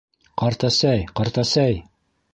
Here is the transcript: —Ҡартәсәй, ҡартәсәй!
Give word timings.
—Ҡартәсәй, 0.43 1.05
ҡартәсәй! 1.21 1.81